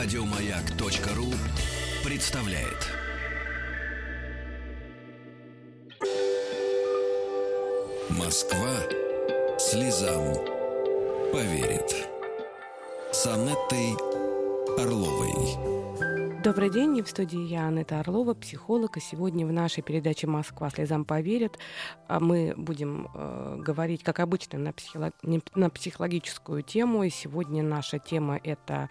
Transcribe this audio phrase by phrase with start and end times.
[0.00, 1.26] Радиомаяк.ру
[2.08, 2.86] представляет.
[8.08, 8.76] Москва
[9.58, 10.36] слезам
[11.32, 12.06] поверит.
[13.10, 13.96] С Анеттой
[14.78, 15.68] Орловой.
[16.44, 18.98] Добрый день, в студии я, Анетта Орлова, психолог.
[18.98, 21.58] И сегодня в нашей передаче «Москва слезам поверит»
[22.06, 25.12] а мы будем э, говорить, как обычно, на, психолог...
[25.56, 27.02] на психологическую тему.
[27.02, 28.88] И сегодня наша тема— это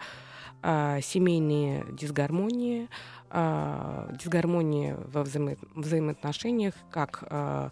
[0.62, 2.88] э, семейные дисгармонии,
[3.30, 5.56] э, дисгармонии во взаимо...
[5.74, 7.70] взаимоотношениях, как э,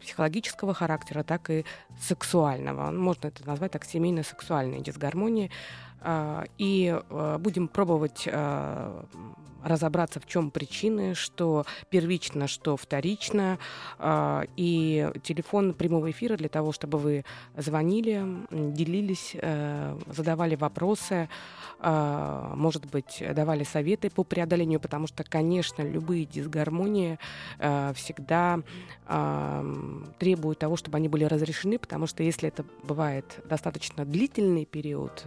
[0.00, 1.64] психологического характера, так и
[2.00, 2.90] сексуального.
[2.90, 5.50] Можно это назвать так семейно-сексуальные дисгармонии.
[6.00, 9.04] А, и а, будем пробовать а,
[9.62, 13.58] разобраться, в чем причины, что первично, что вторично.
[14.56, 17.24] И телефон прямого эфира для того, чтобы вы
[17.56, 19.36] звонили, делились,
[20.06, 21.28] задавали вопросы,
[21.80, 27.18] может быть, давали советы по преодолению, потому что, конечно, любые дисгармонии
[27.94, 28.60] всегда
[30.18, 35.24] требуют того, чтобы они были разрешены, потому что если это бывает достаточно длительный период,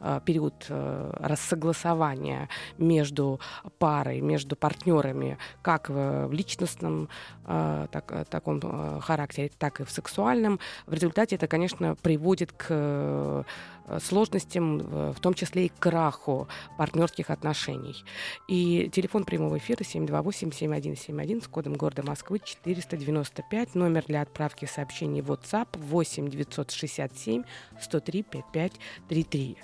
[0.00, 3.40] Э, период э, рассогласования между
[3.78, 7.08] парой, между партнерами, как в личностном
[7.44, 8.60] э, так, таком
[9.00, 10.58] характере, так и в сексуальном.
[10.86, 13.44] В результате это, конечно, приводит к
[13.88, 18.04] Э, сложностям, в том числе и к краху партнерских отношений.
[18.48, 25.30] И телефон прямого эфира 728-7171 с кодом города Москвы 495, номер для отправки сообщений в
[25.30, 27.44] WhatsApp 8 967
[27.80, 29.56] 103 5533.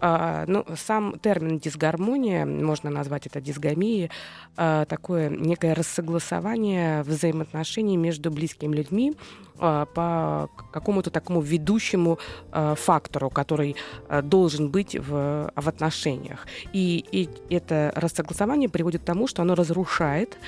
[0.00, 4.10] А, ну, сам термин дисгармония, можно назвать это дисгамией,
[4.56, 9.14] а, такое некое рассогласование взаимоотношений между близкими людьми,
[9.58, 12.18] а, по какому-то такому ведущему
[12.52, 13.76] а, фактору, который
[14.22, 16.46] должен быть в, в отношениях.
[16.72, 20.38] И, и это рассогласование приводит к тому, что оно разрушает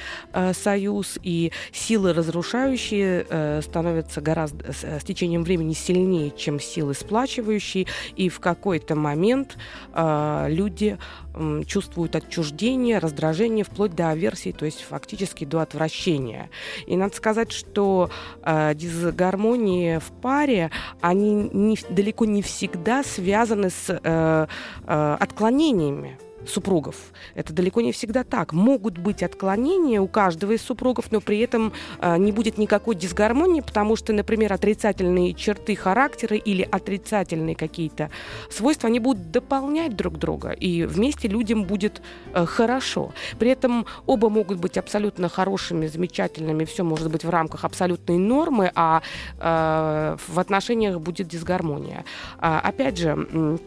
[0.53, 7.87] союз, и силы разрушающие становятся гораздо с течением времени сильнее, чем силы сплачивающие,
[8.17, 9.57] и в какой-то момент
[9.97, 10.99] люди
[11.67, 12.68] чувствуют отчуждение,
[12.99, 16.51] раздражение, вплоть до аверсии, то есть фактически до отвращения.
[16.87, 18.11] И надо сказать, что
[18.43, 20.71] э, дисгармонии в паре,
[21.01, 24.47] они не, далеко не всегда связаны с э,
[24.87, 26.97] э, отклонениями супругов.
[27.35, 28.53] Это далеко не всегда так.
[28.53, 33.61] Могут быть отклонения у каждого из супругов, но при этом э, не будет никакой дисгармонии,
[33.61, 38.11] потому что, например, отрицательные черты характера или отрицательные какие-то
[38.51, 43.13] свойства, они будут дополнять друг друга, и вместе людям будет э, хорошо.
[43.39, 48.71] При этом оба могут быть абсолютно хорошими, замечательными, все может быть в рамках абсолютной нормы,
[48.75, 49.03] а
[49.39, 52.05] э, в отношениях будет дисгармония.
[52.39, 53.59] А, опять же,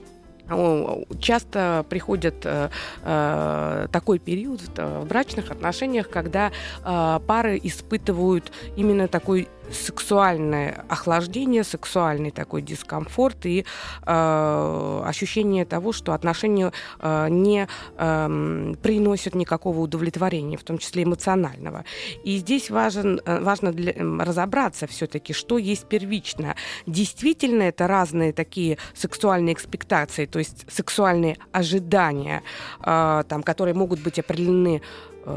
[1.19, 2.69] часто приходит э,
[3.03, 6.51] э, такой период в, в брачных отношениях, когда
[6.83, 13.65] э, пары испытывают именно такой сексуальное охлаждение, сексуальный такой дискомфорт и
[14.05, 17.67] э, ощущение того, что отношения э, не
[17.97, 21.85] э, приносят никакого удовлетворения, в том числе эмоционального.
[22.23, 26.55] И здесь важен, э, важно для, разобраться все-таки, что есть первично.
[26.85, 32.43] Действительно, это разные такие сексуальные экспектации, то есть сексуальные ожидания,
[32.83, 34.81] э, там, которые могут быть определены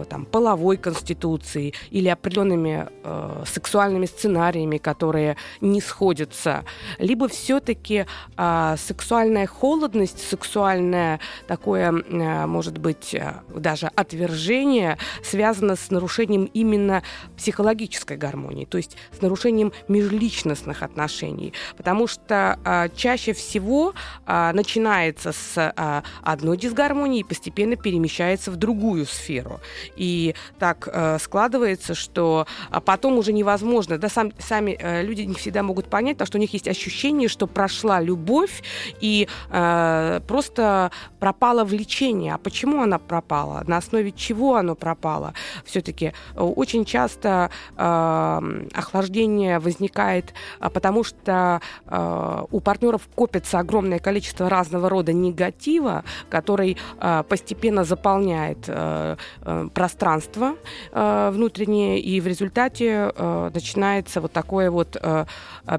[0.09, 6.65] там, половой конституцией или определенными э, сексуальными сценариями, которые не сходятся,
[6.99, 8.07] либо все-таки
[8.37, 17.03] э, сексуальная холодность, сексуальное такое, э, может быть, э, даже отвержение связано с нарушением именно
[17.37, 23.95] психологической гармонии, то есть с нарушением межличностных отношений, потому что э, чаще всего
[24.27, 29.61] э, начинается с э, одной дисгармонии и постепенно перемещается в другую сферу.
[29.97, 33.99] И так э, складывается, что а потом уже невозможно.
[33.99, 37.29] Да, сам, сами э, люди не всегда могут понять, потому что у них есть ощущение,
[37.29, 38.63] что прошла любовь
[39.01, 40.91] и э, просто
[41.21, 42.35] пропало влечение.
[42.35, 43.65] А почему она пропала?
[43.67, 45.35] На основе чего оно пропало?
[45.65, 53.99] Все-таки э, очень часто э, охлаждение возникает, э, потому что э, у партнеров копится огромное
[53.99, 60.57] количество разного рода негатива, который э, постепенно заполняет э, э, пространство
[60.93, 65.27] э, внутреннее, и в результате э, начинается вот такое вот э,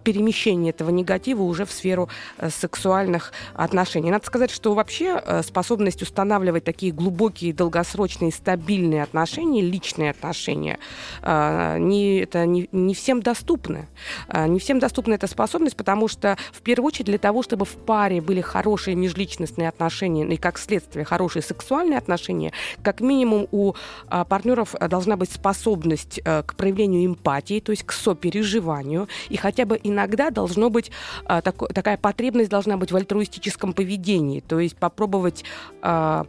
[0.03, 4.11] перемещение этого негатива уже в сферу э, сексуальных отношений.
[4.11, 10.79] Надо сказать, что вообще э, способность устанавливать такие глубокие, долгосрочные, стабильные отношения, личные отношения,
[11.21, 13.87] э, не, это не, не всем доступны.
[14.27, 17.75] Э, не всем доступна эта способность, потому что в первую очередь для того, чтобы в
[17.75, 23.73] паре были хорошие межличностные отношения и как следствие хорошие сексуальные отношения, как минимум у
[24.07, 29.37] а, партнеров а, должна быть способность а, к проявлению эмпатии, то есть к сопереживанию, и
[29.37, 30.91] хотя бы иногда должно быть
[31.25, 35.43] а, так, такая потребность должна быть в альтруистическом поведении, то есть попробовать
[35.81, 36.25] а,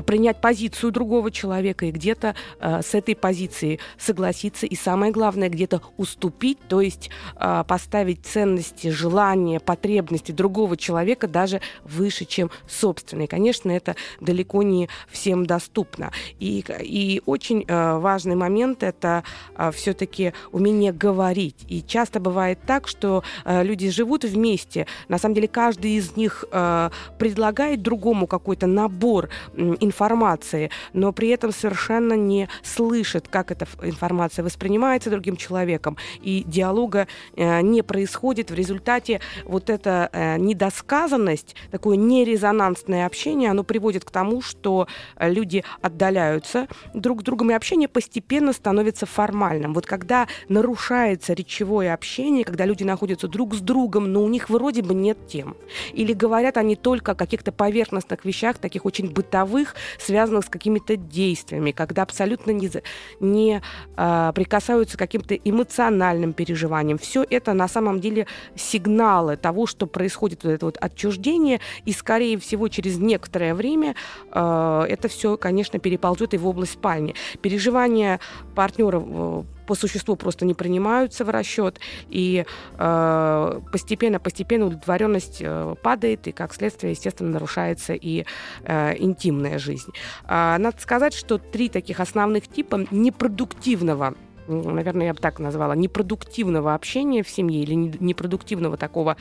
[0.00, 5.82] принять позицию другого человека и где-то э, с этой позиции согласиться и самое главное где-то
[5.96, 13.28] уступить, то есть э, поставить ценности, желания, потребности другого человека даже выше, чем собственные.
[13.28, 16.10] Конечно, это далеко не всем доступно.
[16.38, 19.24] И, и очень э, важный момент это
[19.56, 21.56] э, все-таки умение говорить.
[21.68, 26.44] И часто бывает так, что э, люди живут вместе, на самом деле каждый из них
[26.50, 29.28] э, предлагает другому какой-то набор
[29.84, 37.06] информации, но при этом совершенно не слышит, как эта информация воспринимается другим человеком, и диалога
[37.36, 38.50] э, не происходит.
[38.50, 44.86] В результате вот эта э, недосказанность, такое нерезонансное общение, оно приводит к тому, что
[45.18, 49.74] люди отдаляются друг с другом, и общение постепенно становится формальным.
[49.74, 54.82] Вот когда нарушается речевое общение, когда люди находятся друг с другом, но у них вроде
[54.82, 55.56] бы нет тем,
[55.92, 61.72] или говорят они только о каких-то поверхностных вещах, таких очень бытовых, связанных с какими-то действиями,
[61.72, 62.70] когда абсолютно не,
[63.20, 63.62] не
[63.96, 66.98] а, прикасаются к каким-то эмоциональным переживаниям.
[66.98, 68.26] Все это на самом деле
[68.56, 73.94] сигналы того, что происходит вот это вот отчуждение, и, скорее всего, через некоторое время
[74.30, 77.14] а, это все, конечно, переползет и в область спальни.
[77.40, 78.20] Переживания
[78.54, 82.44] партнера э, по существу просто не принимаются в расчет, и
[82.78, 88.24] э, постепенно-постепенно удовлетворенность э, падает, и как следствие, естественно, нарушается и
[88.64, 89.92] э, интимная жизнь.
[90.24, 94.14] Э, надо сказать, что три таких основных типа непродуктивного
[94.48, 99.16] наверное, я бы так назвала, непродуктивного общения в семье или непродуктивного такого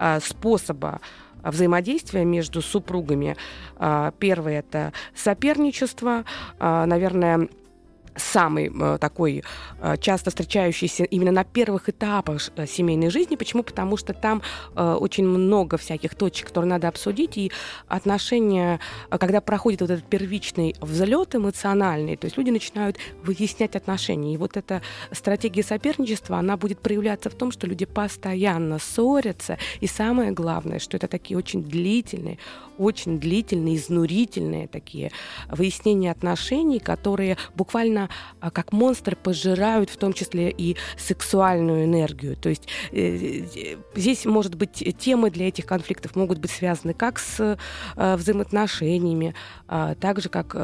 [0.00, 1.00] э, способа
[1.44, 3.36] взаимодействия между супругами.
[3.78, 6.24] Э, первое это соперничество,
[6.58, 7.48] наверное,
[8.16, 9.42] самый э, такой
[9.80, 13.36] э, часто встречающийся именно на первых этапах э, семейной жизни.
[13.36, 13.62] Почему?
[13.62, 14.42] Потому что там
[14.74, 17.52] очень много всяких точек, которые надо обсудить, и
[17.88, 18.80] отношения,
[19.10, 24.34] когда проходит вот этот первичный взлет эмоциональный, то есть люди начинают выяснять отношения.
[24.34, 24.82] И вот эта
[25.12, 30.96] стратегия соперничества, она будет проявляться в том, что люди постоянно ссорятся, и самое главное, что
[30.96, 32.38] это такие очень длительные,
[32.78, 35.12] очень длительные, изнурительные такие
[35.48, 38.03] выяснения отношений, которые буквально
[38.40, 42.36] а, как монстры пожирают в том числе и сексуальную энергию.
[42.36, 47.18] То есть э, э, здесь, может быть, темы для этих конфликтов могут быть связаны как
[47.18, 47.58] с
[47.96, 49.34] э, взаимоотношениями,
[49.68, 50.54] а, так же, как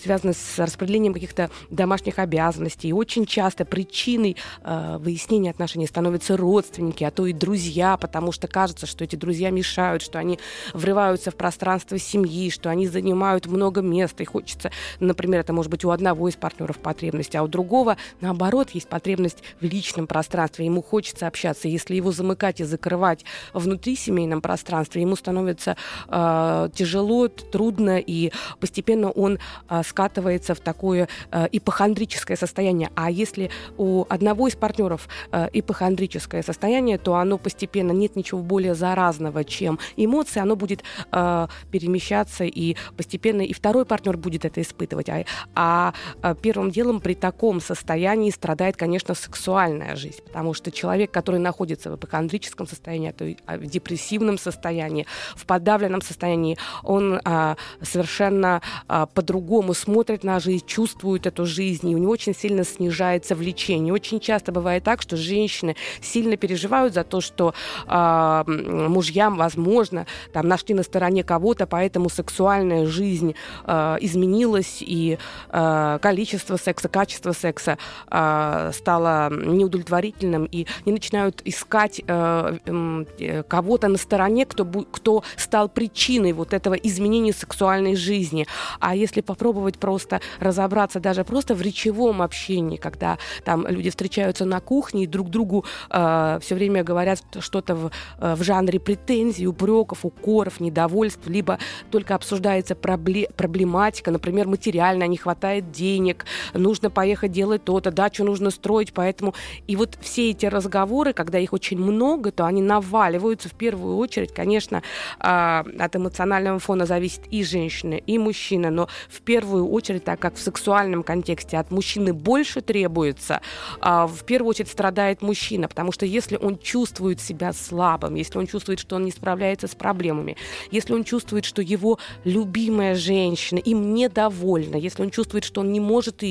[0.00, 2.88] связаны с распределением каких-то домашних обязанностей.
[2.88, 8.86] И очень часто причиной выяснения отношений становятся родственники, а то и друзья, потому что кажется,
[8.86, 10.38] что эти друзья мешают, что они
[10.72, 14.70] врываются в пространство семьи, что они занимают много места, и хочется,
[15.00, 19.42] например, это может быть у одного из партнеров потребность, а у другого, наоборот, есть потребность
[19.60, 21.68] в личном пространстве, ему хочется общаться.
[21.68, 25.76] Если его замыкать и закрывать внутри семейном пространстве, ему становится
[26.08, 29.38] э, тяжело, трудно, и постепенно он
[29.68, 32.90] э, скатывается в такое э, ипохондрическое состояние.
[32.94, 38.74] А если у одного из партнеров э, ипохондрическое состояние, то оно постепенно нет ничего более
[38.74, 40.82] заразного, чем эмоции, оно будет
[41.12, 45.08] э, перемещаться, и постепенно и второй партнер будет это испытывать.
[45.08, 46.34] А, а, а
[46.68, 51.96] первым делом при таком состоянии страдает, конечно, сексуальная жизнь, потому что человек, который находится в
[51.96, 55.06] эпохондрическом состоянии, а то есть в депрессивном состоянии,
[55.36, 61.94] в подавленном состоянии, он а, совершенно а, по-другому смотрит на жизнь, чувствует эту жизнь, и
[61.94, 63.92] у него очень сильно снижается влечение.
[63.94, 67.54] Очень часто бывает так, что женщины сильно переживают за то, что
[67.86, 73.34] а, мужьям, возможно, там нашли на стороне кого-то, поэтому сексуальная жизнь
[73.64, 75.18] э, изменилась, и
[75.50, 77.78] э, количество секса, качество секса
[78.10, 85.68] э, стало неудовлетворительным, и они начинают искать э, э, кого-то на стороне, кто, кто стал
[85.68, 88.46] причиной вот этого изменения сексуальной жизни.
[88.80, 94.60] А если попробовать просто разобраться даже просто в речевом общении, когда там люди встречаются на
[94.60, 100.04] кухне и друг другу э, все время говорят что-то в, э, в жанре претензий, упреков,
[100.04, 101.58] укоров, недовольств, либо
[101.90, 106.24] только обсуждается проблематика, например, материально не хватает денег,
[106.54, 109.34] нужно поехать делать то-то, дачу нужно строить, поэтому
[109.66, 114.32] и вот все эти разговоры, когда их очень много, то они наваливаются в первую очередь,
[114.32, 114.82] конечно,
[115.18, 120.36] а, от эмоционального фона зависит и женщина, и мужчина, но в первую очередь, так как
[120.36, 123.40] в сексуальном контексте от мужчины больше требуется,
[123.80, 128.46] а, в первую очередь страдает мужчина, потому что если он чувствует себя слабым, если он
[128.46, 130.36] чувствует, что он не справляется с проблемами,
[130.70, 135.80] если он чувствует, что его любимая женщина им недовольна, если он чувствует, что он не
[135.80, 136.27] может ее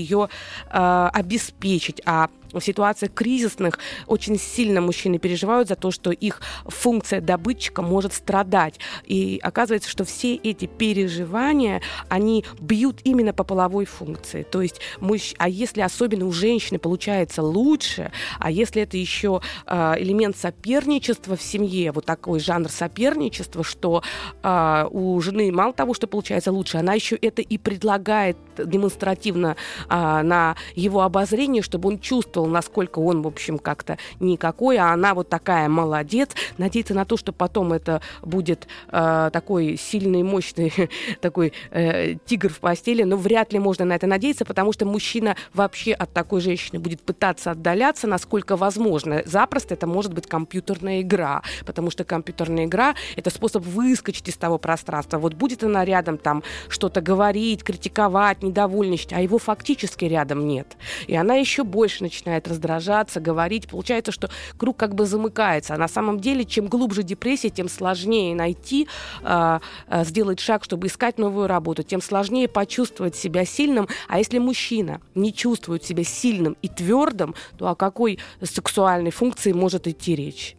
[0.70, 7.22] э, обеспечить, а в ситуациях кризисных очень сильно мужчины переживают за то, что их функция
[7.22, 8.80] добытчика может страдать.
[9.06, 14.44] И оказывается, что все эти переживания, они бьют именно по половой функции.
[14.44, 15.34] То есть, мужч...
[15.38, 21.42] а если особенно у женщины получается лучше, а если это еще э, элемент соперничества в
[21.42, 24.04] семье, вот такой жанр соперничества, что
[24.44, 29.56] э, у жены мало того, что получается лучше, она еще это и предлагает демонстративно
[29.90, 34.94] э, на его обозрение, чтобы он чувствовал, почувствовал, насколько он, в общем, как-то никакой, а
[34.94, 36.30] она вот такая молодец.
[36.58, 40.74] Надеяться на то, что потом это будет э, такой сильный, мощный
[41.22, 45.36] такой э, тигр в постели, но вряд ли можно на это надеяться, потому что мужчина
[45.54, 49.22] вообще от такой женщины будет пытаться отдаляться, насколько возможно.
[49.26, 54.58] Запросто это может быть компьютерная игра, потому что компьютерная игра— это способ выскочить из того
[54.58, 55.18] пространства.
[55.20, 60.78] Вот будет она рядом там что-то говорить, критиковать, недовольничать, а его фактически рядом нет.
[61.08, 63.68] И она еще больше начинает начинает раздражаться, говорить.
[63.68, 65.74] Получается, что круг как бы замыкается.
[65.74, 68.88] А на самом деле, чем глубже депрессия, тем сложнее найти,
[69.24, 73.88] э, э, сделать шаг, чтобы искать новую работу, тем сложнее почувствовать себя сильным.
[74.10, 79.88] А если мужчина не чувствует себя сильным и твердым, то о какой сексуальной функции может
[79.88, 80.56] идти речь?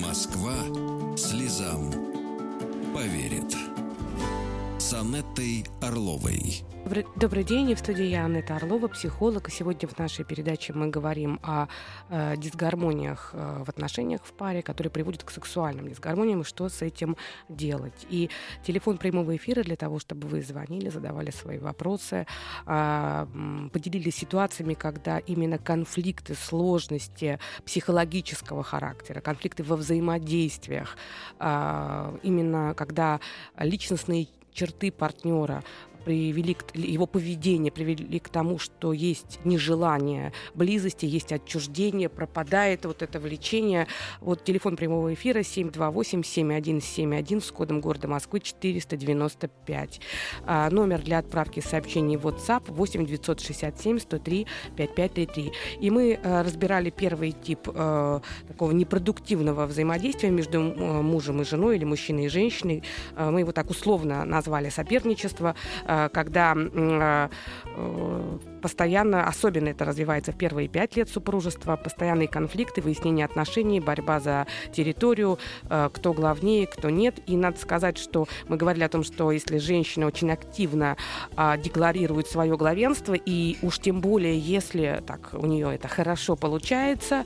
[0.00, 0.54] Москва
[1.16, 1.92] слезам
[2.94, 3.65] поверит.
[4.86, 6.62] С Анеттой Орловой.
[7.16, 9.48] Добрый, день, в студии я Анетта Орлова, психолог.
[9.48, 11.66] И сегодня в нашей передаче мы говорим о
[12.08, 16.82] э, дисгармониях э, в отношениях в паре, которые приводят к сексуальным дисгармониям, и что с
[16.82, 17.16] этим
[17.48, 18.06] делать.
[18.08, 18.30] И
[18.64, 22.24] телефон прямого эфира для того, чтобы вы звонили, задавали свои вопросы,
[22.66, 23.26] э,
[23.72, 30.96] поделились ситуациями, когда именно конфликты, сложности психологического характера, конфликты во взаимодействиях,
[31.40, 33.18] э, именно когда
[33.58, 35.62] личностные черты партнера
[36.06, 43.02] привели к, его поведение привели к тому, что есть нежелание близости, есть отчуждение, пропадает вот
[43.02, 43.88] это влечение.
[44.20, 50.00] Вот телефон прямого эфира 728-7171 с кодом города Москвы 495.
[50.44, 54.46] А, номер для отправки сообщений в WhatsApp 8 967 103
[54.76, 55.52] 5533.
[55.80, 61.78] И мы а, разбирали первый тип а, такого непродуктивного взаимодействия между а, мужем и женой
[61.78, 62.84] или мужчиной и женщиной.
[63.16, 65.56] Мы его так условно назвали соперничество.
[65.84, 67.28] Э, когда э,
[67.76, 74.20] э, постоянно, особенно это развивается в первые пять лет супружества, постоянные конфликты, выяснение отношений, борьба
[74.20, 77.16] за территорию, кто главнее, кто нет.
[77.26, 80.96] И надо сказать, что мы говорили о том, что если женщина очень активно
[81.36, 87.24] а, декларирует свое главенство, и уж тем более, если так у нее это хорошо получается,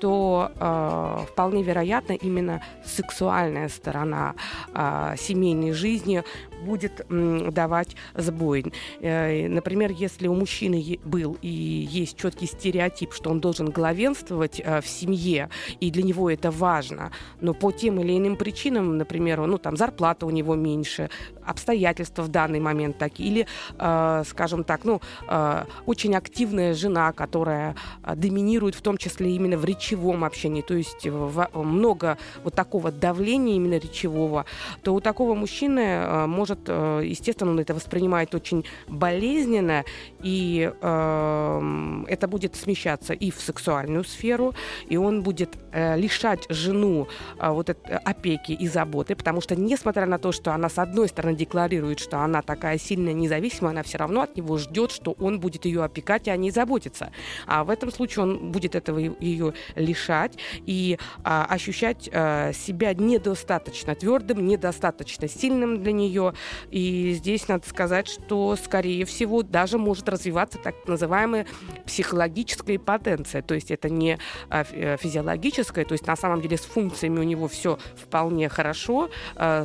[0.00, 4.34] то а, вполне вероятно именно сексуальная сторона
[4.72, 6.22] а, семейной жизни
[6.60, 8.72] будет м, давать сбой.
[9.00, 10.34] Э, например, если у
[10.70, 15.48] мужчины был и есть четкий стереотип, что он должен главенствовать э, в семье,
[15.80, 17.10] и для него это важно,
[17.40, 21.10] но по тем или иным причинам, например, ну там зарплата у него меньше,
[21.44, 23.46] обстоятельства в данный момент такие, или,
[23.78, 25.00] э, скажем так, ну
[25.86, 27.74] очень активная жена, которая
[28.16, 31.06] доминирует в том числе именно в речевом общении, то есть
[31.54, 34.44] много вот такого давления именно речевого,
[34.82, 39.84] то у такого мужчины может, естественно, он это воспринимает очень болезненно,
[40.22, 44.54] и э, это будет смещаться и в сексуальную сферу,
[44.88, 50.06] и он будет э, лишать жену э, вот этой опеки и заботы, потому что несмотря
[50.06, 53.98] на то, что она с одной стороны декларирует, что она такая сильная, независимая, она все
[53.98, 57.10] равно от него ждет, что он будет ее опекать и о ней заботиться.
[57.46, 63.94] А в этом случае он будет этого ее лишать и а, ощущать а, себя недостаточно
[63.94, 66.34] твердым, недостаточно сильным для нее.
[66.70, 71.46] И здесь надо сказать, что, скорее всего, даже может развиваться так называемая
[71.86, 73.42] психологическая потенция.
[73.42, 77.24] То есть это не а, э, физиологическая, то есть на самом деле с функциями у
[77.24, 79.64] него все вполне хорошо, а,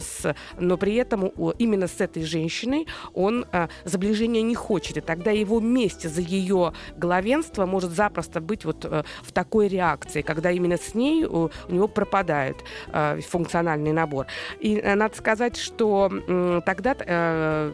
[0.60, 1.28] но при этом
[1.58, 3.46] именно с этой женщиной он
[3.84, 4.98] заближения не хочет.
[4.98, 10.22] И тогда его месть за ее главенство может запросто быть вот а, в такой реакции,
[10.22, 12.58] когда именно с ней у, него пропадает
[12.92, 14.28] а, функциональный набор.
[14.60, 16.12] И а, надо сказать, что
[16.66, 16.96] тогда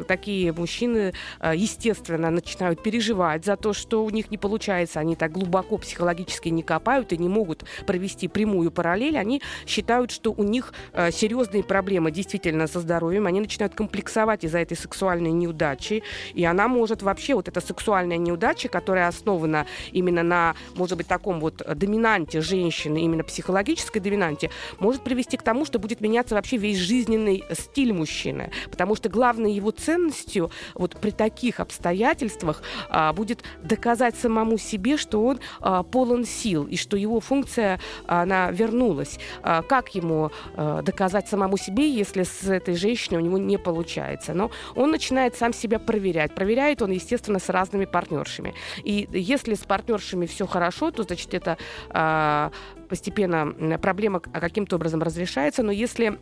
[0.08, 1.14] такие мужчины,
[1.54, 6.64] естественно, начинают переживать за то, что у них не получается, они так глубоко психологически не
[6.64, 12.12] копают и не могут провести прямую параллель, они считают, что у них а, серьезные проблемы
[12.12, 16.04] действительно со здоровьем, они начинают комплексовать из-за этой сексуальной неудачи,
[16.34, 21.40] и она может вообще, вот эта сексуальная неудача, которая основана именно на, может быть, таком
[21.40, 26.78] вот доминанте женщины, именно психологической доминанте, может привести к тому, что будет меняться вообще весь
[26.78, 34.16] жизненный стиль мужчины, потому что главной его ценностью вот при таких обстоятельствах а, будет доказать
[34.16, 39.20] самому себе, что он а, полон сил и что его функция она вернулась.
[39.42, 44.34] А, как ему а, доказать самому себе, если с этой женщиной у него не получается?
[44.34, 46.36] Но он начинает сам себя проверять.
[46.36, 48.54] Проверяет он, естественно, с разными партнершами.
[48.84, 51.58] И если с партнершами все хорошо, то значит это
[51.90, 52.52] а,
[52.90, 55.64] постепенно проблема каким-то образом разрешается.
[55.64, 56.20] Но если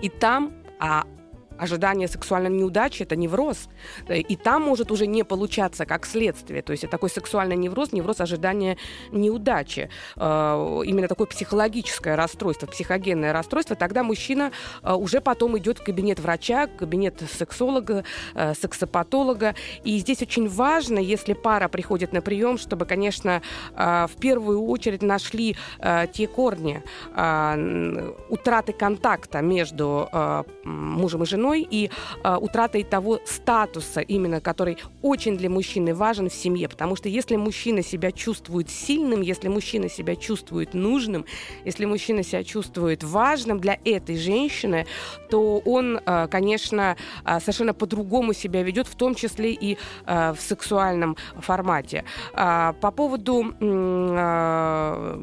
[0.00, 1.04] и там а
[1.58, 3.68] ожидание сексуальной неудачи– это невроз.
[4.08, 6.62] И там может уже не получаться как следствие.
[6.62, 8.76] То есть такой сексуальный невроз, невроз ожидания
[9.10, 9.90] неудачи.
[10.16, 13.76] Э, именно такое психологическое расстройство, психогенное расстройство.
[13.76, 19.54] Тогда мужчина э, уже потом идет в кабинет врача, в кабинет сексолога, э, сексопатолога.
[19.84, 23.42] И здесь очень важно, если пара приходит на прием, чтобы, конечно,
[23.74, 25.56] в первую очередь нашли
[26.12, 26.82] те корни
[28.28, 30.08] утраты контакта между
[30.64, 31.90] мужем и женой, женой и
[32.24, 36.68] э, утратой того статуса, именно который очень для мужчины важен в семье.
[36.68, 41.24] Потому что если мужчина себя чувствует сильным, если мужчина себя чувствует нужным,
[41.64, 44.86] если мужчина себя чувствует важным для этой женщины,
[45.30, 50.40] то он, э, конечно, э, совершенно по-другому себя ведет, в том числе и э, в
[50.40, 52.04] сексуальном формате.
[52.34, 55.16] Э, по поводу, э,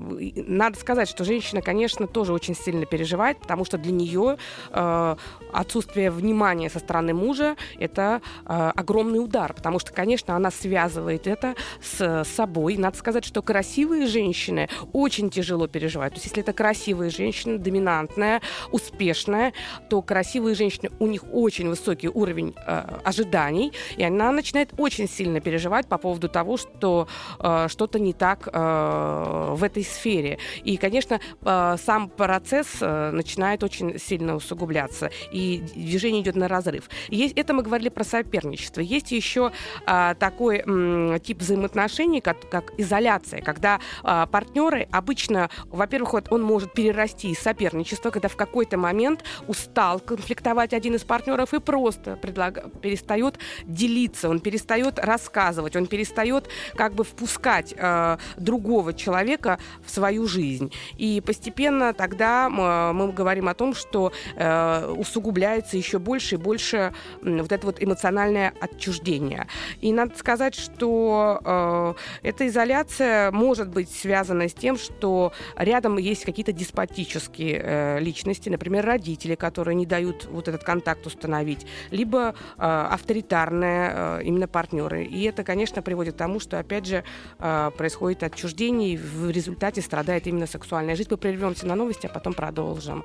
[0.47, 4.37] надо сказать, что женщина, конечно, тоже очень сильно переживает, потому что для нее
[4.71, 5.15] э,
[5.53, 11.55] отсутствие внимания со стороны мужа– это э, огромный удар, потому что, конечно, она связывает это
[11.81, 12.77] с собой.
[12.77, 16.13] Надо сказать, что красивые женщины очень тяжело переживают.
[16.13, 18.41] То есть если это красивая женщина, доминантная,
[18.71, 19.53] успешная,
[19.89, 25.39] то красивые женщины, у них очень высокий уровень э, ожиданий, и она начинает очень сильно
[25.39, 27.07] переживать по поводу того, что
[27.39, 30.37] э, что-то не так э, в этой сфере.
[30.63, 35.09] И, конечно, э, сам процесс э, начинает очень сильно усугубляться.
[35.31, 36.89] И движение движение идет на разрыв.
[37.09, 38.81] Есть, это мы говорили про соперничество.
[38.81, 39.51] Есть еще
[39.85, 46.43] а, такой м, тип взаимоотношений, как, как изоляция, когда а, партнеры обычно, во-первых, вот он
[46.43, 52.17] может перерасти из соперничества, когда в какой-то момент устал конфликтовать один из партнеров и просто
[52.17, 52.79] предлаг...
[52.81, 60.27] перестает делиться, он перестает рассказывать, он перестает как бы впускать э, другого человека в свою
[60.27, 60.71] жизнь.
[60.97, 66.37] И постепенно тогда мы, мы говорим о том, что э, усугубляется еще еще больше и
[66.37, 69.47] больше вот это вот эмоциональное отчуждение.
[69.81, 76.25] И надо сказать, что э, эта изоляция может быть связана с тем, что рядом есть
[76.25, 82.61] какие-то деспотические э, личности, например, родители, которые не дают вот этот контакт установить, либо э,
[82.61, 85.03] авторитарные э, именно партнеры.
[85.05, 87.03] И это, конечно, приводит к тому, что, опять же,
[87.39, 91.09] э, происходит отчуждение, и в результате страдает именно сексуальная жизнь.
[91.11, 93.03] Мы прервемся на новости, а потом продолжим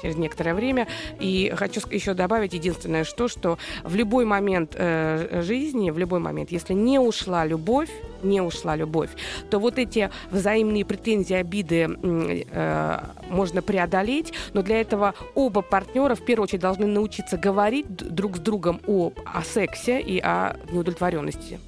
[0.00, 0.86] через некоторое время.
[1.20, 6.52] И хочу еще добавить, единственное, что, что в любой момент э, жизни, в любой момент,
[6.52, 7.90] если не ушла любовь,
[8.22, 9.10] не ушла любовь,
[9.50, 16.24] то вот эти взаимные претензии, обиды э, можно преодолеть, но для этого оба партнера в
[16.24, 21.58] первую очередь должны научиться говорить друг с другом о, о сексе и о неудовлетворенности.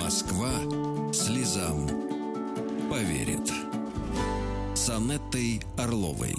[0.00, 0.50] Москва
[1.12, 1.88] слезам
[2.88, 3.52] поверит.
[4.74, 6.36] С Анеттой Орловой.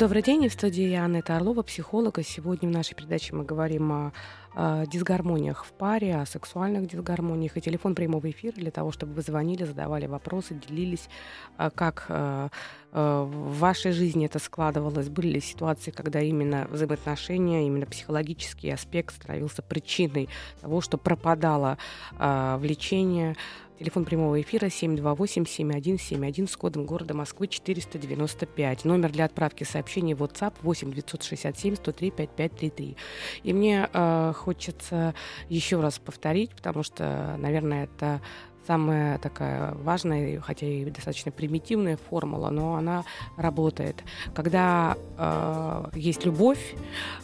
[0.00, 2.22] Добрый день, в студии Анна Орлова, психолога.
[2.22, 4.12] Сегодня в нашей передаче мы говорим о,
[4.54, 7.54] о дисгармониях в паре, о сексуальных дисгармониях.
[7.58, 11.10] И телефон прямого эфира для того, чтобы вы звонили, задавали вопросы, делились,
[11.58, 12.48] а, как а,
[12.92, 15.10] а, в вашей жизни это складывалось.
[15.10, 20.30] Были ли ситуации, когда именно взаимоотношения, именно психологический аспект становился причиной
[20.62, 21.76] того, что пропадало
[22.18, 23.36] влечение,
[23.80, 28.84] Телефон прямого эфира 728-7171 с кодом города Москвы 495.
[28.84, 32.96] Номер для отправки сообщений в WhatsApp 8 967 103 5533.
[33.42, 35.14] И мне э, хочется
[35.48, 38.20] еще раз повторить, потому что, наверное, это
[38.66, 43.04] самая такая важная, хотя и достаточно примитивная формула, но она
[43.36, 44.02] работает.
[44.34, 46.74] Когда э, есть любовь,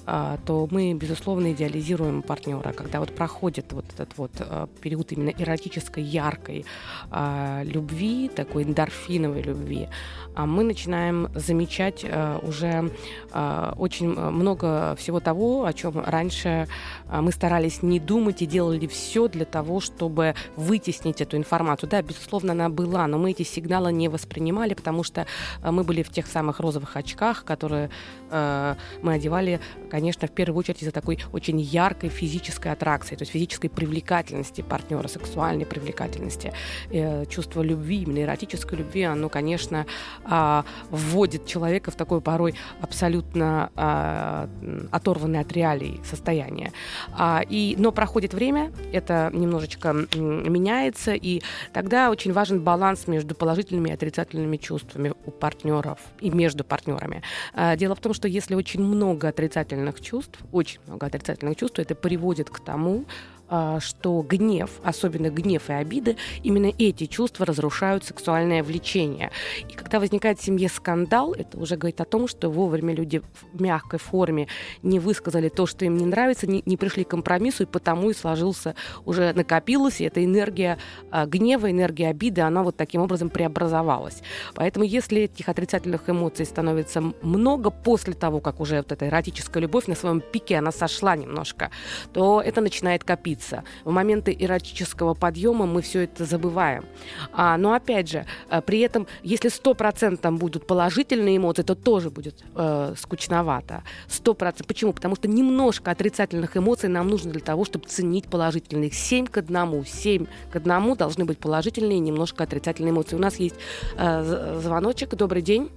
[0.06, 2.72] э, то мы, безусловно, идеализируем партнера.
[2.72, 6.64] Когда вот проходит вот этот вот э, период именно эротической, яркой
[7.10, 9.88] э, любви, такой эндорфиновой любви,
[10.34, 12.90] э, мы начинаем замечать э, уже
[13.32, 16.68] э, очень много всего того, о чем раньше
[17.08, 21.88] э, мы старались не думать и делали все для того, чтобы вытеснить эту информацию.
[21.88, 25.26] Да, безусловно, она была, но мы эти сигналы не воспринимали, потому что
[25.62, 27.90] э, мы были в тех самых розовых очках, которые
[28.30, 29.60] э, мы одевали,
[29.90, 35.08] конечно, в первую очередь из-за такой очень яркой физической аттракции, то есть физической привлекательности партнера,
[35.08, 36.52] сексуальной привлекательности.
[36.90, 39.86] Э, чувство любви, именно эротической любви, оно, конечно,
[40.24, 46.72] э, вводит человека в такое порой абсолютно э, оторванное от реалий состояние.
[47.12, 53.90] А, и, но проходит время, это немножечко меняется, и тогда очень важен баланс между положительными
[53.90, 57.22] и отрицательными чувствами у партнеров и между партнерами.
[57.54, 61.94] А, дело в том, что если очень много отрицательных чувств, очень много отрицательных чувств, это
[61.94, 63.04] приводит к тому,
[63.48, 69.30] что гнев, особенно гнев и обиды, именно эти чувства разрушают сексуальное влечение.
[69.68, 73.60] И когда возникает в семье скандал, это уже говорит о том, что вовремя люди в
[73.60, 74.48] мягкой форме
[74.82, 78.14] не высказали то, что им не нравится, не, не пришли к компромиссу, и потому и
[78.14, 80.78] сложился, уже накопилась, и эта энергия
[81.10, 84.22] а, гнева, энергия обиды, она вот таким образом преобразовалась.
[84.54, 89.86] Поэтому если этих отрицательных эмоций становится много после того, как уже вот эта эротическая любовь
[89.86, 91.70] на своем пике, она сошла немножко,
[92.12, 93.64] то это начинает копиться длится.
[93.84, 96.84] В моменты эротического подъема мы все это забываем.
[97.32, 102.44] А, но опять же, э, при этом, если 100% будут положительные эмоции, то тоже будет
[102.54, 103.82] э, скучновато.
[104.08, 104.66] 100%.
[104.66, 104.92] Почему?
[104.92, 108.90] Потому что немножко отрицательных эмоций нам нужно для того, чтобы ценить положительные.
[108.90, 109.84] 7 к 1.
[109.84, 113.16] 7 к 1 должны быть положительные и немножко отрицательные эмоции.
[113.16, 113.56] У нас есть
[113.96, 115.14] э, звоночек.
[115.14, 115.70] Добрый день.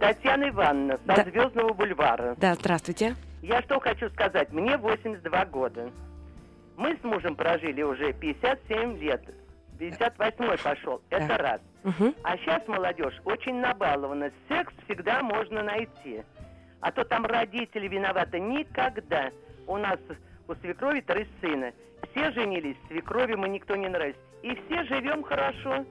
[0.00, 1.24] Татьяна Ивановна, со да.
[1.24, 2.34] Звездного бульвара.
[2.38, 3.14] Да, здравствуйте.
[3.42, 5.90] Я что хочу сказать, мне 82 года.
[6.76, 9.22] Мы с мужем прожили уже 57 лет.
[9.78, 11.02] 58 пошел.
[11.10, 11.36] Это да.
[11.36, 11.60] раз.
[11.84, 12.14] Угу.
[12.22, 14.30] А сейчас молодежь очень набалована.
[14.48, 16.22] Секс всегда можно найти.
[16.80, 19.30] А то там родители виноваты никогда.
[19.66, 19.98] У нас
[20.48, 21.72] у свекрови три сына.
[22.10, 24.20] Все женились, свекрови мы никто не нравится.
[24.42, 25.84] И все живем хорошо.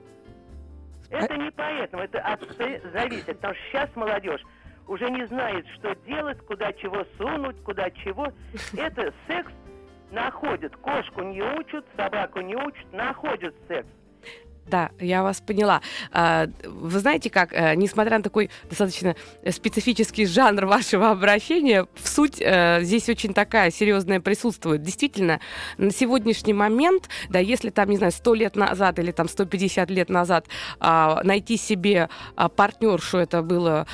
[1.10, 2.40] Это не поэтому, это от
[2.92, 3.26] зависит.
[3.26, 4.42] Потому что сейчас молодежь
[4.86, 8.32] уже не знает, что делать, куда чего сунуть, куда чего.
[8.76, 9.52] Это секс
[10.10, 10.76] находит.
[10.76, 13.88] Кошку не учат, собаку не учат, находят секс.
[14.70, 15.80] Да, я вас поняла.
[16.12, 19.16] А, вы знаете как, э, несмотря на такой достаточно
[19.50, 24.82] специфический жанр вашего обращения, в суть э, здесь очень такая серьезная присутствует.
[24.82, 25.40] Действительно,
[25.76, 30.08] на сегодняшний момент, да, если там, не знаю, 100 лет назад или там 150 лет
[30.08, 30.46] назад
[30.78, 33.88] а, найти себе а, партнершу это было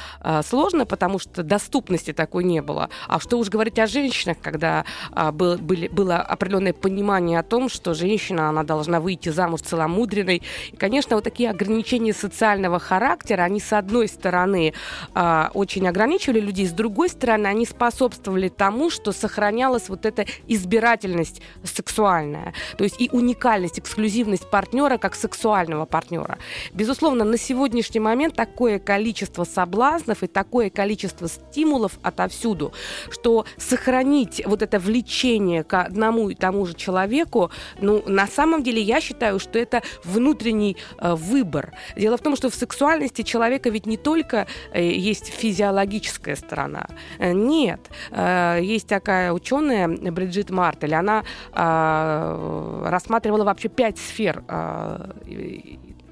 [0.45, 2.91] сложно, потому что доступности такой не было.
[3.09, 4.85] А что уж говорить о женщинах, когда
[5.33, 11.24] было определенное понимание о том, что женщина, она должна выйти замуж целомудренной и, конечно, вот
[11.24, 14.72] такие ограничения социального характера, они, с одной стороны,
[15.14, 21.42] э, очень ограничивали людей, с другой стороны, они способствовали тому, что сохранялась вот эта избирательность
[21.64, 26.38] сексуальная, то есть и уникальность, эксклюзивность партнера как сексуального партнера.
[26.72, 32.72] Безусловно, на сегодняшний момент такое количество соблазнов и такое количество стимулов отовсюду,
[33.11, 37.50] что сохранить вот это влечение к одному и тому же человеку,
[37.81, 41.73] ну, на самом деле, я считаю, что это внутренний внутренний э, выбор.
[41.97, 46.87] Дело в том, что в сексуальности человека ведь не только э, есть физиологическая сторона.
[47.19, 47.81] Э, нет.
[48.61, 55.11] Есть такая ученая Бриджит Мартель, она э, рассматривала вообще пять сфер э,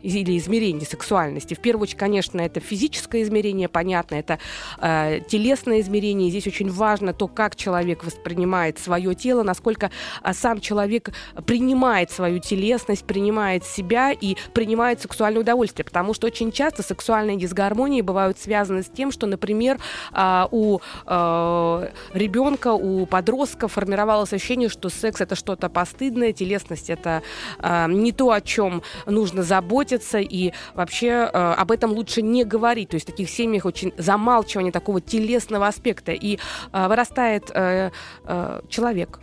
[0.05, 1.55] или измерений сексуальности.
[1.55, 4.39] В первую очередь, конечно, это физическое измерение, понятно, это
[4.81, 6.31] э, телесное измерение.
[6.31, 9.91] Здесь очень важно то, как человек воспринимает свое тело, насколько
[10.23, 11.11] э, сам человек
[11.47, 15.85] принимает свою телесность, принимает себя и принимает сексуальное удовольствие.
[15.85, 19.79] Потому что очень часто сексуальные дисгармонии бывают связаны с тем, что, например,
[20.13, 27.23] э, у э, ребенка, у подростка формировалось ощущение, что секс это что-то постыдное, телесность это
[27.59, 32.91] э, не то, о чем нужно заботиться, и вообще э, об этом лучше не говорить.
[32.91, 36.13] То есть в таких семьях очень замалчивание такого телесного аспекта.
[36.13, 36.39] И
[36.73, 37.91] э, вырастает э,
[38.25, 39.21] э, человек,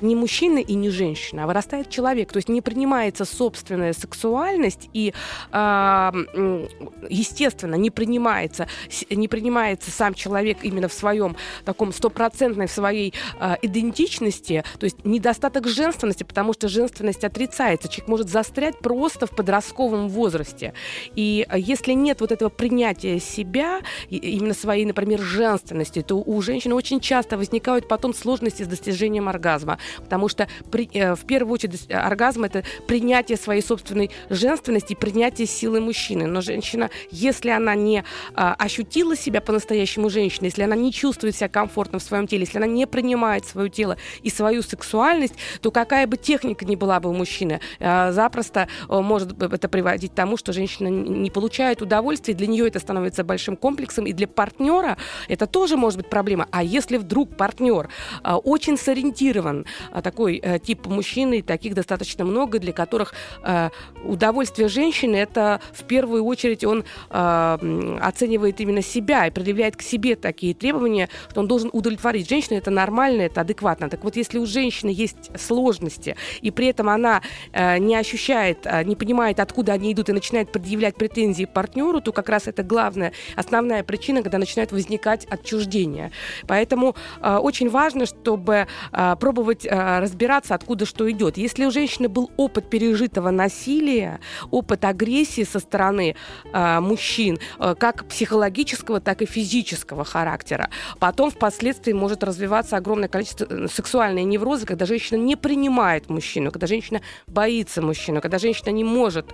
[0.00, 2.32] не мужчина и не женщина, а вырастает человек.
[2.32, 5.12] То есть не принимается собственная сексуальность и,
[5.52, 6.66] э,
[7.08, 8.68] естественно, не принимается,
[9.10, 15.04] не принимается сам человек именно в своем таком стопроцентной в своей э, идентичности, то есть
[15.04, 17.88] недостаток женственности, потому что женственность отрицается.
[17.88, 20.72] Человек может застрять просто в подростковом возрасте.
[21.14, 23.80] И если нет вот этого принятия себя,
[24.10, 29.78] именно своей, например, женственности, то у женщины очень часто возникают потом сложности с достижением оргазма
[30.02, 35.80] потому что при, э, в первую очередь оргазм это принятие своей собственной женственности принятие силы
[35.80, 36.26] мужчины.
[36.26, 41.48] Но женщина, если она не а, ощутила себя по-настоящему женщиной, если она не чувствует себя
[41.48, 46.06] комфортно в своем теле, если она не принимает свое тело и свою сексуальность, то какая
[46.06, 50.52] бы техника ни была бы у мужчины, а, запросто может это приводить к тому, что
[50.52, 54.96] женщина не получает удовольствия, для нее это становится большим комплексом, и для партнера
[55.28, 56.46] это тоже может быть проблема.
[56.50, 57.88] А если вдруг партнер
[58.24, 59.66] очень сориентирован
[60.02, 63.70] такой э, тип мужчины, таких достаточно много, для которых э,
[64.04, 70.16] удовольствие женщины это в первую очередь он э, оценивает именно себя и предъявляет к себе
[70.16, 73.88] такие требования, что он должен удовлетворить женщину, это нормально, это адекватно.
[73.88, 78.96] Так вот, если у женщины есть сложности, и при этом она э, не ощущает, не
[78.96, 83.82] понимает, откуда они идут, и начинает предъявлять претензии партнеру, то как раз это главная, основная
[83.82, 86.12] причина, когда начинает возникать отчуждение.
[86.46, 91.36] Поэтому очень важно, чтобы пробовать э, разбираться, откуда что идет.
[91.36, 96.14] Если у женщины был опыт пережитого насилия, опыт агрессии со стороны
[96.52, 103.66] э, мужчин, э, как психологического, так и физического характера, потом впоследствии может развиваться огромное количество
[103.66, 109.26] сексуальной неврозы, когда женщина не принимает мужчину, когда женщина боится мужчину, когда женщина не может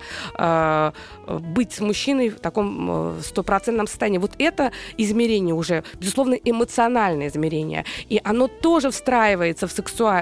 [1.28, 4.18] быть с мужчиной в таком стопроцентном состоянии.
[4.18, 7.84] Вот это измерение уже, безусловно, эмоциональное измерение.
[8.08, 9.72] И оно тоже встраивается в,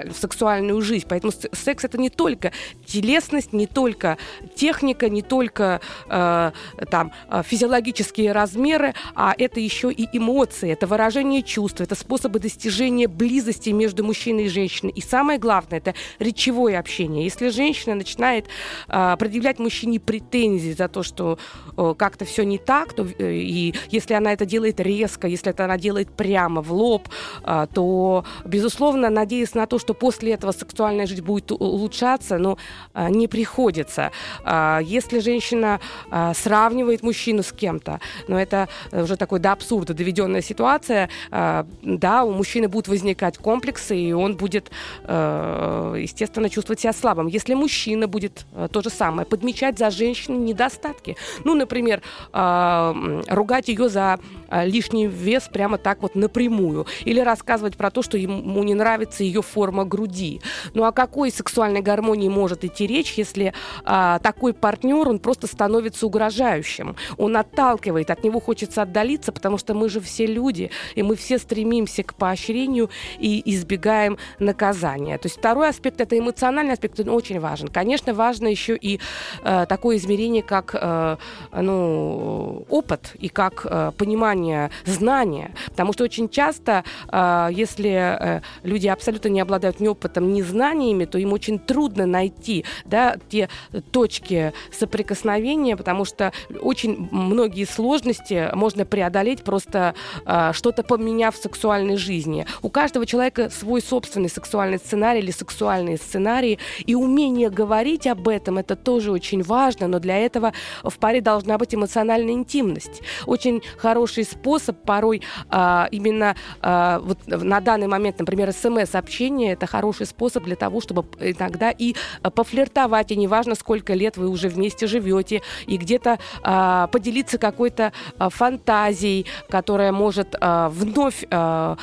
[0.08, 0.10] сексуаль...
[0.10, 1.06] в сексуальную жизнь.
[1.08, 2.52] Поэтому секс это не только
[2.86, 4.16] телесность, не только
[4.54, 6.52] техника, не только э,
[6.90, 13.08] там э, физиологические размеры, а это еще и эмоции, это выражение чувств, это способы достижения
[13.08, 14.92] близости между мужчиной и женщиной.
[14.96, 17.24] И самое главное это речевое общение.
[17.24, 18.46] Если женщина начинает
[18.88, 21.38] э, предъявлять мужчине претензии за то, что
[21.76, 25.64] э, как-то все не так, то э, и если она это делает резко, если это
[25.64, 27.08] она делает прямо в лоб,
[27.44, 32.58] э, то безусловно надеясь на то, что после этого сексуальная жизнь будет улучшаться, но
[32.94, 34.12] а, не приходится.
[34.44, 40.42] А, если женщина а, сравнивает мужчину с кем-то, но это уже такой до абсурда доведенная
[40.42, 44.70] ситуация, да, у мужчины будут возникать комплексы, и он будет,
[45.06, 47.26] естественно, чувствовать себя слабым.
[47.26, 54.18] Если мужчина будет то же самое, подмечать за женщиной недостатки, ну, например, ругать ее за
[54.50, 59.42] лишний вес прямо так вот напрямую, или рассказывать про то, что ему не нравится ее
[59.42, 60.40] форма груди.
[60.74, 63.52] Ну о какой сексуальной гармонии может идти речь, если
[63.84, 69.74] а, такой партнер, он просто становится угрожающим, он отталкивает, от него хочется отдалиться, потому что
[69.74, 75.18] мы же все люди, и мы все стремимся к поощрению и избегаем наказания.
[75.18, 77.68] То есть второй аспект, это эмоциональный аспект, он очень важен.
[77.68, 79.00] Конечно, важно еще и
[79.42, 81.16] э, такое измерение, как э,
[81.52, 84.39] ну, опыт и как э, понимание,
[84.84, 90.42] знания, потому что очень часто, э, если э, люди абсолютно не обладают ни опытом, ни
[90.42, 93.48] знаниями, то им очень трудно найти да, те
[93.90, 101.96] точки соприкосновения, потому что очень многие сложности можно преодолеть просто э, что-то поменяв в сексуальной
[101.96, 102.46] жизни.
[102.62, 108.58] У каждого человека свой собственный сексуальный сценарий или сексуальные сценарии, и умение говорить об этом
[108.58, 113.02] это тоже очень важно, но для этого в паре должна быть эмоциональная интимность.
[113.26, 119.66] Очень хороший способ порой э, именно э, вот на данный момент, например, смс-общение общение это
[119.66, 124.86] хороший способ для того, чтобы иногда и пофлиртовать, и неважно, сколько лет вы уже вместе
[124.86, 131.76] живете, и где-то а, поделиться какой-то а, фантазией, которая может а, вновь а,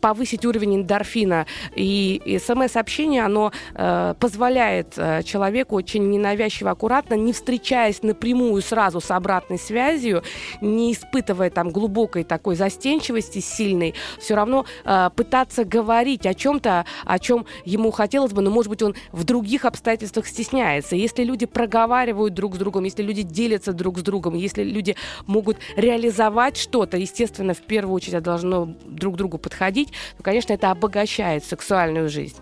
[0.00, 1.46] повысить уровень эндорфина.
[1.74, 9.10] И, смс-общение, оно а, позволяет а, человеку очень ненавязчиво, аккуратно, не встречаясь напрямую сразу с
[9.10, 10.22] обратной связью,
[10.60, 17.18] не испытывая там глубокой такой застенчивости сильной, все равно а, пытаться говорить о чем-то, о
[17.18, 20.96] чем ему хотелось бы, но, может быть, он в других обстоятельствах стесняется.
[20.96, 25.58] Если люди проговаривают друг с другом, если люди делятся друг с другом, если люди могут
[25.76, 32.08] реализовать что-то, естественно, в первую очередь должно друг другу подходить, то, конечно, это обогащает сексуальную
[32.08, 32.36] жизнь.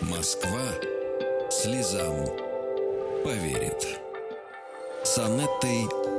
[0.00, 0.60] Москва
[1.50, 2.26] слезам
[3.24, 4.00] поверит.
[5.02, 6.15] С Анеттой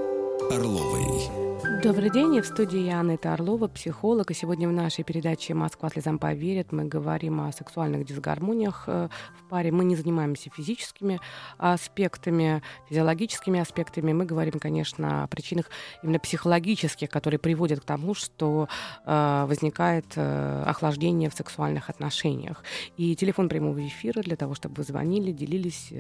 [0.50, 1.47] Орловой.
[1.68, 4.32] Добрый день, и в студии я Анетта Орлова, психолог.
[4.32, 9.50] И сегодня в нашей передаче «Москва слезам поверит» мы говорим о сексуальных дисгармониях э, в
[9.50, 9.72] паре.
[9.74, 11.20] Мы не занимаемся физическими
[11.58, 14.14] аспектами, физиологическими аспектами.
[14.14, 15.70] Мы говорим, конечно, о причинах
[16.02, 18.70] именно психологических, которые приводят к тому, что
[19.06, 22.64] э, возникает э, охлаждение в сексуальных отношениях.
[22.96, 25.92] И телефон прямого эфира для того, чтобы вы звонили, делились,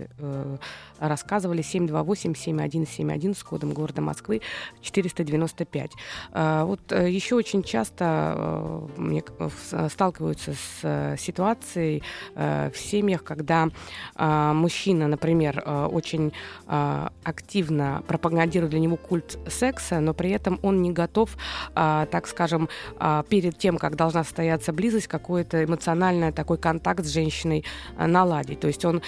[0.98, 4.42] рассказывали 728-7171 с кодом города Москвы
[4.82, 5.92] 490 95.
[6.32, 12.04] А, вот э, еще очень часто э, сталкиваются с э, ситуацией
[12.36, 13.70] в семьях, когда
[14.16, 16.34] а, мужчина, например, очень
[16.68, 21.38] а, активно пропагандирует для него культ секса, но при этом он не готов,
[21.74, 22.70] так скажем,
[23.30, 27.66] перед тем, как должна состояться близость, какой-то эмоциональный такой контакт с женщиной
[27.98, 28.60] наладить.
[28.60, 29.02] То есть он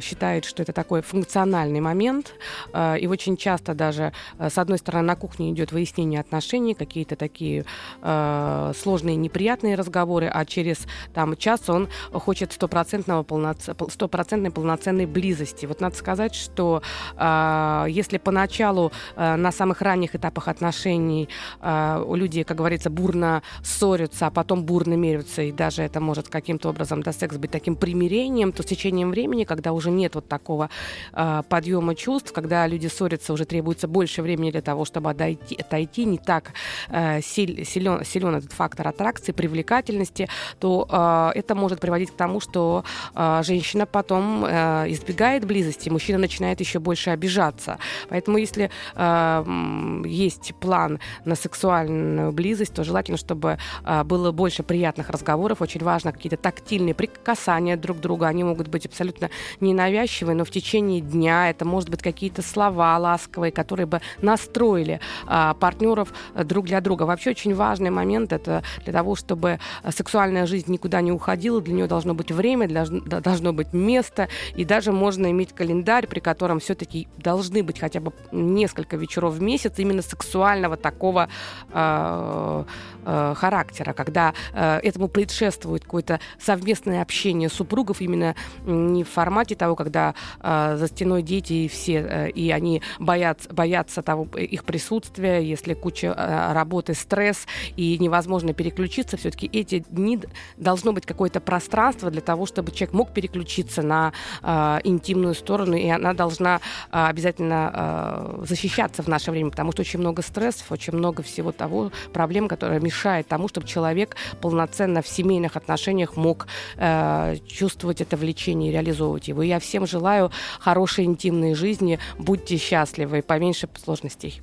[0.00, 2.34] считает, что это такой функциональный момент,
[2.74, 7.64] и очень часто даже, с одной стороны, на кухне идет выяснение отношений, какие-то такие
[8.00, 13.68] э, сложные, неприятные разговоры, а через там, час он хочет стопроцентного полноц...
[13.88, 15.66] стопроцентной полноценной близости.
[15.66, 16.80] Вот надо сказать, что
[17.16, 21.28] э, если поначалу э, на самых ранних этапах отношений
[21.60, 26.28] э, у людей, как говорится, бурно ссорятся, а потом бурно мерятся, и даже это может
[26.28, 30.28] каким-то образом до секс быть таким примирением, то с течением времени, когда уже нет вот
[30.28, 30.70] такого
[31.12, 36.04] э, подъема чувств, когда люди ссорятся, уже требуется больше времени для того, чтобы отойти, отойти,
[36.04, 36.52] не так
[36.88, 42.84] э, силен, силен этот фактор аттракции, привлекательности, то э, это может приводить к тому, что
[43.14, 47.78] э, женщина потом э, избегает близости, мужчина начинает еще больше обижаться.
[48.08, 55.10] Поэтому если э, есть план на сексуальную близость, то желательно, чтобы э, было больше приятных
[55.10, 55.62] разговоров.
[55.62, 58.24] Очень важно какие-то тактильные прикасания друг к другу.
[58.24, 63.52] Они могут быть абсолютно ненавязчивые, но в течение дня это может быть какие-то слова ласковые,
[63.52, 67.04] которые бы настроили а, партнеров э, друг для друга.
[67.04, 71.74] Вообще очень важный момент это для того, чтобы э, сексуальная жизнь никуда не уходила, для
[71.74, 77.08] нее должно быть время, должно быть место, и даже можно иметь календарь, при котором все-таки
[77.18, 81.28] должны быть хотя бы несколько вечеров в месяц именно сексуального такого
[81.72, 82.64] э,
[83.04, 89.76] э, характера, когда э, этому предшествует какое-то совместное общение супругов именно не в формате того,
[89.76, 94.95] когда э, за стеной дети и все, э, и они боятся, боятся того, их присутствия,
[95.18, 100.20] если куча э, работы, стресс и невозможно переключиться, все-таки эти дни
[100.56, 105.88] должно быть какое-то пространство для того, чтобы человек мог переключиться на э, интимную сторону, и
[105.88, 110.94] она должна э, обязательно э, защищаться в наше время, потому что очень много стрессов, очень
[110.94, 117.36] много всего того, проблем, которые мешают тому, чтобы человек полноценно в семейных отношениях мог э,
[117.46, 119.42] чувствовать это влечение и реализовывать его.
[119.42, 120.30] И я всем желаю
[120.60, 124.42] хорошей интимной жизни, будьте счастливы, поменьше сложностей.